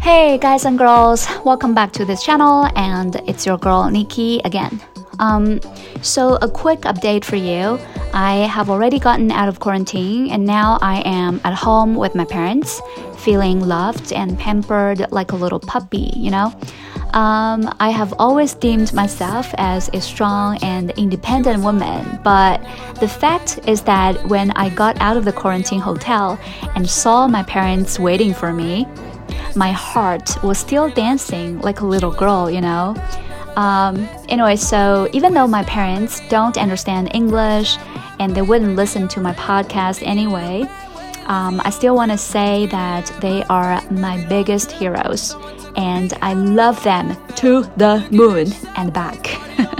[0.00, 4.80] Hey guys and girls, welcome back to this channel and it's your girl Nikki again.
[5.18, 5.60] Um,
[6.02, 7.78] so a quick update for you.
[8.12, 12.24] I have already gotten out of quarantine and now I am at home with my
[12.24, 12.80] parents,
[13.18, 16.52] feeling loved and pampered like a little puppy, you know?
[17.12, 22.60] Um, I have always deemed myself as a strong and independent woman, but
[23.00, 26.38] the fact is that when I got out of the quarantine hotel
[26.76, 28.86] and saw my parents waiting for me,
[29.56, 32.94] my heart was still dancing like a little girl, you know?
[33.56, 37.76] Um, anyway, so even though my parents don't understand English
[38.20, 40.68] and they wouldn't listen to my podcast anyway,
[41.30, 45.36] um, I still want to say that they are my biggest heroes
[45.76, 49.38] and I love them to the moon and back.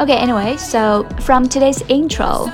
[0.00, 2.46] Okay, anyway, so from today's intro,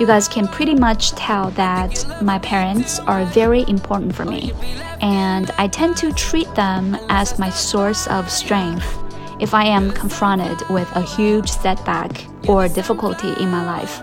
[0.00, 4.52] you guys can pretty much tell that my parents are very important for me,
[5.00, 8.86] and I tend to treat them as my source of strength
[9.40, 14.02] if I am confronted with a huge setback or difficulty in my life.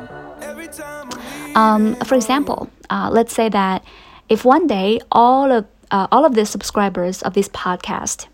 [1.55, 3.83] Um, for example, uh, let's say that
[4.27, 8.27] if one day all of uh, all of the subscribers of this podcast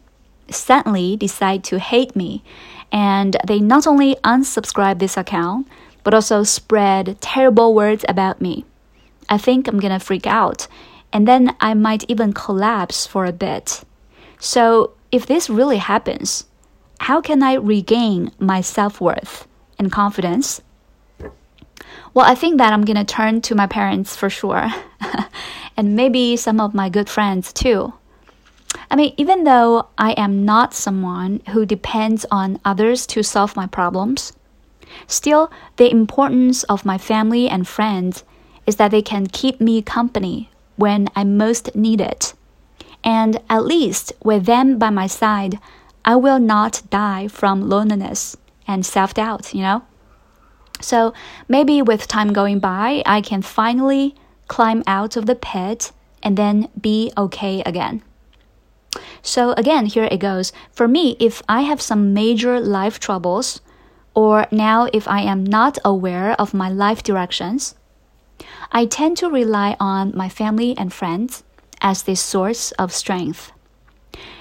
[0.50, 2.44] suddenly decide to hate me
[2.92, 5.68] and they not only unsubscribe this account,
[6.04, 8.66] but also spread terrible words about me.
[9.30, 10.68] I think I'm gonna freak out,
[11.14, 13.84] and then I might even collapse for a bit.
[14.40, 16.46] So, if this really happens,
[17.00, 19.48] how can I regain my self worth
[19.80, 20.62] and confidence?
[22.14, 24.70] Well, I think that I'm gonna turn to my parents for sure,
[25.78, 27.94] and maybe some of my good friends too.
[28.90, 33.68] I mean, even though I am not someone who depends on others to solve my
[33.68, 34.34] problems,
[35.08, 38.24] still, the importance of my family and friends
[38.66, 42.34] is that they can keep me company when I most need it.
[43.04, 45.60] And at least with them by my side,
[46.06, 48.38] I will not die from loneliness
[48.68, 49.84] and self doubt, you know?
[50.80, 51.14] So
[51.48, 54.16] maybe with time going by, I can finally
[54.48, 55.92] climb out of the pit
[56.24, 58.02] and then be okay again.
[59.22, 60.52] So again, here it goes.
[60.72, 63.62] For me, if I have some major life troubles,
[64.14, 67.76] or now if I am not aware of my life directions,
[68.72, 71.44] I tend to rely on my family and friends
[71.82, 73.52] as the source of strength.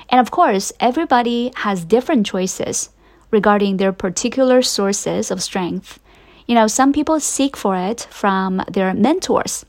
[0.08, 2.90] And of course, everybody has different choices
[3.30, 6.00] regarding their particular sources of strength.
[6.46, 9.64] You know, some people seek for it from their mentors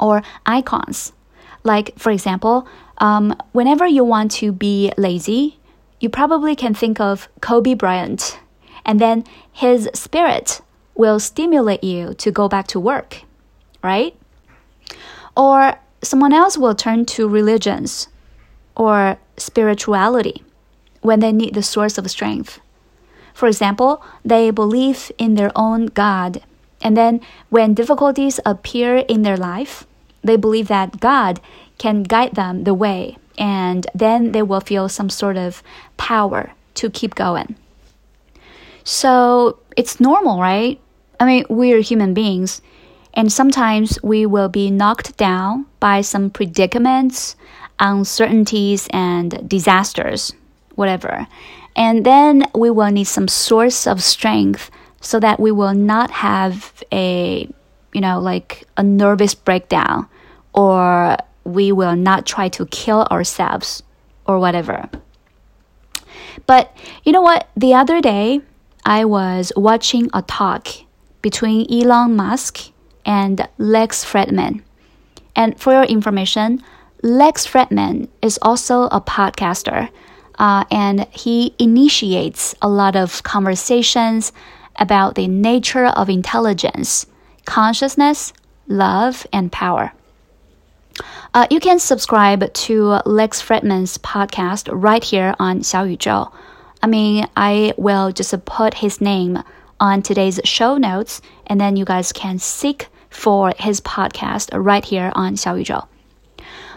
[0.00, 1.12] or icons.
[1.64, 2.68] Like, for example,
[2.98, 5.58] um, whenever you want to be lazy,
[5.98, 8.38] you probably can think of Kobe Bryant,
[8.84, 10.60] and then his spirit
[10.94, 13.22] will stimulate you to go back to work,
[13.82, 14.14] right?
[15.36, 18.08] Or someone else will turn to religions
[18.76, 20.42] or spirituality
[21.00, 22.60] when they need the source of strength.
[23.32, 26.42] For example, they believe in their own God,
[26.80, 29.86] and then when difficulties appear in their life,
[30.22, 31.40] they believe that God
[31.78, 35.62] can guide them the way, and then they will feel some sort of
[35.96, 37.56] power to keep going.
[38.84, 40.80] So it's normal, right?
[41.18, 42.60] I mean, we're human beings,
[43.14, 47.36] and sometimes we will be knocked down by some predicaments,
[47.78, 50.32] uncertainties, and disasters,
[50.74, 51.26] whatever.
[51.76, 56.82] And then we will need some source of strength so that we will not have
[56.92, 57.48] a,
[57.92, 60.06] you know, like a nervous breakdown
[60.52, 63.82] or we will not try to kill ourselves
[64.26, 64.88] or whatever.
[66.46, 66.74] But
[67.04, 67.48] you know what?
[67.56, 68.40] The other day,
[68.84, 70.68] I was watching a talk
[71.22, 72.70] between Elon Musk
[73.06, 74.62] and Lex Fridman.
[75.34, 76.62] And for your information,
[77.02, 79.90] Lex Fridman is also a podcaster,
[80.38, 84.32] uh, and he initiates a lot of conversations
[84.76, 87.06] about the nature of intelligence,
[87.44, 88.32] consciousness,
[88.66, 89.92] love, and power.
[91.32, 96.32] Uh, you can subscribe to Lex Fridman's podcast right here on Xiao Yu Zhou.
[96.84, 99.42] I mean, I will just put his name
[99.80, 105.10] on today's show notes, and then you guys can seek for his podcast right here
[105.14, 105.86] on Xiaoyuzhou.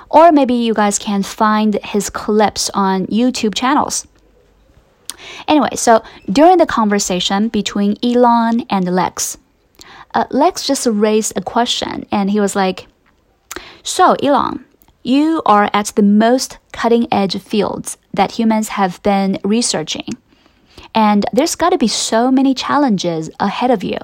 [0.09, 4.07] Or maybe you guys can find his clips on YouTube channels.
[5.45, 6.01] Anyway, so
[6.31, 9.38] during the conversation between Elon and Lex,
[10.13, 12.88] uh, Lex just raised a question and he was like,
[13.83, 14.63] So, Elon,
[15.07, 20.09] you are at the most cutting edge fields that humans have been researching.
[20.94, 23.98] And there's got to be so many challenges ahead of you.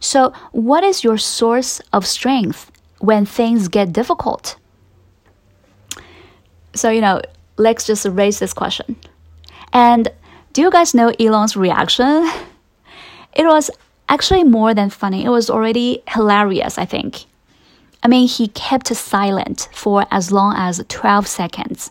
[0.00, 4.56] So, what is your source of strength when things get difficult?
[6.74, 7.22] So, you know,
[7.56, 8.96] let's just raise this question.
[9.72, 10.08] And
[10.52, 12.30] do you guys know Elon's reaction?
[13.32, 13.70] It was
[14.08, 17.26] actually more than funny, it was already hilarious, I think.
[18.02, 21.90] I mean, he kept silent for as long as 12 seconds.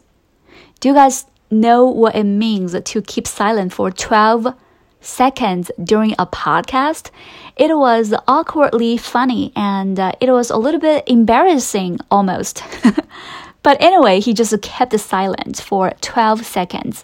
[0.80, 4.54] Do you guys know what it means to keep silent for 12
[5.02, 7.12] seconds during a podcast?
[7.56, 12.64] It was awkwardly funny and uh, it was a little bit embarrassing almost.
[13.64, 17.04] but anyway, he just kept silent for 12 seconds.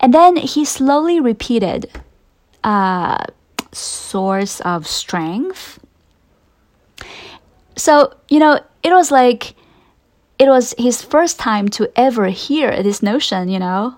[0.00, 1.90] And then he slowly repeated,
[2.62, 3.24] uh,
[3.72, 5.78] source of strength.
[7.78, 9.54] So, you know, it was like,
[10.38, 13.96] it was his first time to ever hear this notion, you know.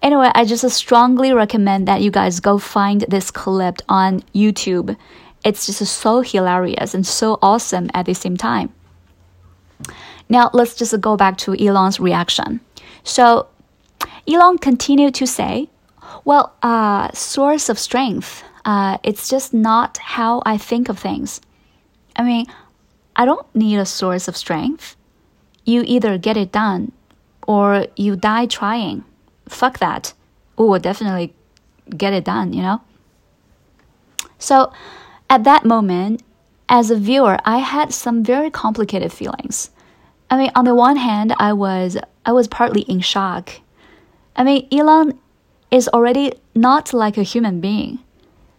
[0.00, 4.96] Anyway, I just strongly recommend that you guys go find this clip on YouTube.
[5.44, 8.72] It's just so hilarious and so awesome at the same time.
[10.30, 12.60] Now, let's just go back to Elon's reaction.
[13.02, 13.48] So,
[14.26, 15.68] Elon continued to say,
[16.24, 21.42] Well, uh, source of strength, uh, it's just not how I think of things.
[22.16, 22.46] I mean,
[23.16, 24.96] I don't need a source of strength.
[25.64, 26.92] You either get it done
[27.46, 29.04] or you die trying.
[29.48, 30.12] Fuck that.
[30.58, 31.34] Oh, definitely
[31.96, 32.80] get it done, you know?
[34.38, 34.72] So,
[35.30, 36.22] at that moment,
[36.68, 39.70] as a viewer, I had some very complicated feelings.
[40.30, 41.96] I mean, on the one hand, I was
[42.26, 43.60] I was partly in shock
[44.36, 45.18] I mean, Elon
[45.70, 48.00] is already not like a human being.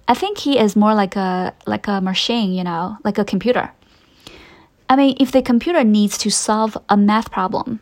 [0.07, 3.71] I think he is more like a like a machine, you know, like a computer.
[4.87, 7.79] I mean, if the computer needs to solve a math problem,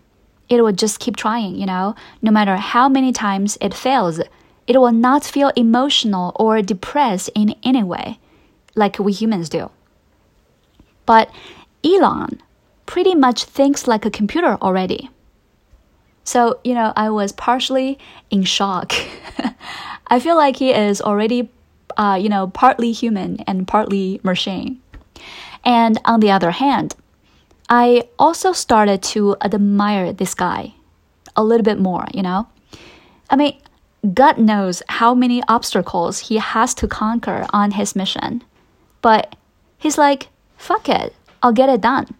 [0.50, 4.22] it will just keep trying, you know, no matter how many times it fails.
[4.68, 8.20] It will not feel emotional or depressed in any way,
[8.76, 9.70] like we humans do.
[11.06, 11.30] But
[11.84, 12.42] Elon
[12.86, 15.10] pretty much thinks like a computer already.
[16.24, 18.94] So, you know, I was partially in shock.
[20.08, 21.50] I feel like he is already,
[21.98, 24.80] uh, you know, partly human and partly machine.
[25.63, 26.95] And on the other hand,
[27.69, 30.74] I also started to admire this guy
[31.36, 32.48] a little bit more, you know?
[33.30, 33.57] I mean,
[34.13, 38.44] God knows how many obstacles he has to conquer on his mission.
[39.01, 39.36] But
[39.77, 40.27] he's like,
[40.57, 42.13] fuck it, I'll get it done.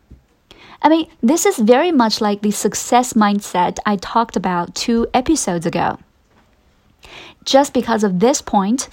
[0.82, 5.66] I mean, this is very much like the success mindset I talked about two episodes
[5.66, 5.98] ago.
[7.46, 8.90] Just because of this point,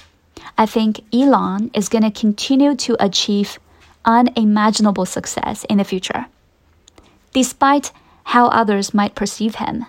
[0.57, 3.59] I think Elon is going to continue to achieve
[4.05, 6.27] unimaginable success in the future,
[7.33, 7.93] despite
[8.25, 9.87] how others might perceive him.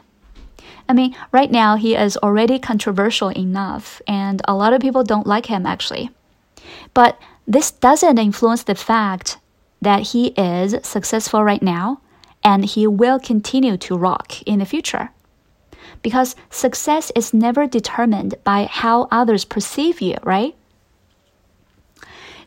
[0.89, 5.27] I mean, right now he is already controversial enough, and a lot of people don't
[5.27, 6.09] like him actually.
[6.93, 9.37] But this doesn't influence the fact
[9.81, 12.01] that he is successful right now
[12.43, 15.09] and he will continue to rock in the future.
[16.01, 20.55] Because success is never determined by how others perceive you, right?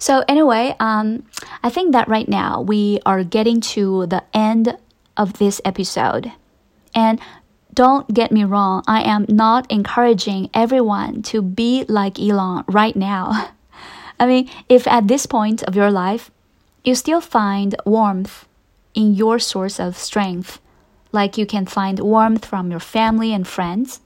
[0.05, 1.25] So, anyway, um,
[1.63, 4.77] I think that right now we are getting to the end
[5.17, 6.31] of this episode.
[6.95, 7.19] And
[7.73, 13.53] don't get me wrong, I am not encouraging everyone to be like Elon right now.
[14.21, 16.31] I mean, if at this point of your life
[16.85, 18.47] you still find warmth
[18.93, 20.61] in your source of strength,
[21.13, 24.01] like you can find warmth from your family and friends,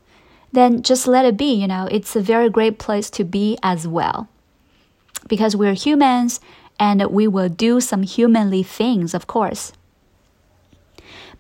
[0.53, 1.55] then just let it be.
[1.55, 4.29] You know, it's a very great place to be as well.
[5.27, 6.41] Because we're humans
[6.79, 9.73] and we will do some humanly things, of course.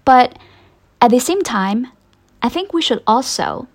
[0.04, 0.38] But
[1.00, 1.88] at the same time,
[2.42, 3.68] I think we should also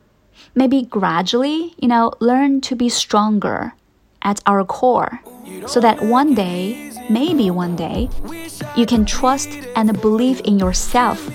[0.56, 3.74] maybe gradually, you know, learn to be stronger
[4.22, 5.22] at our core
[5.68, 8.10] so that one day, maybe one day,
[8.76, 11.30] you can trust and believe in yourself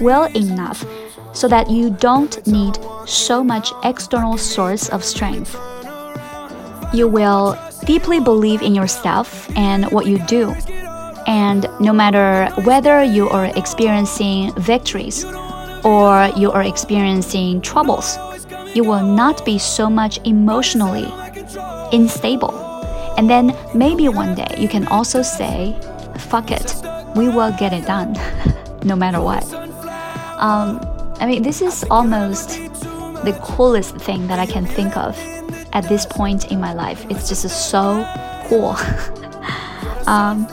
[0.00, 0.84] well enough
[1.32, 5.56] so that you don't need so much external source of strength.
[6.92, 10.54] You will deeply believe in yourself and what you do.
[11.26, 15.24] And no matter whether you are experiencing victories
[15.84, 18.18] or you are experiencing troubles,
[18.74, 21.06] you will not be so much emotionally
[21.92, 22.54] unstable.
[23.16, 25.78] And then maybe one day you can also say,
[26.18, 26.74] fuck it,
[27.14, 28.14] we will get it done,
[28.84, 29.44] no matter what.
[30.40, 30.80] Um,
[31.20, 32.58] I mean, this is almost
[33.24, 35.16] the coolest thing that I can think of
[35.74, 37.04] at this point in my life.
[37.10, 38.06] It's just so
[38.48, 38.76] cool.
[40.06, 40.46] Um,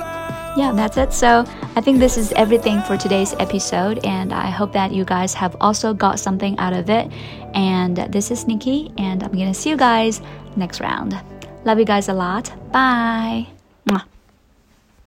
[0.55, 1.13] yeah, that's it.
[1.13, 5.33] So I think this is everything for today's episode, and I hope that you guys
[5.33, 7.11] have also got something out of it.
[7.53, 10.21] And this is Nikki, and I'm gonna see you guys
[10.55, 11.19] next round.
[11.63, 12.51] Love you guys a lot.
[12.71, 13.47] Bye.
[13.87, 14.03] Mwah.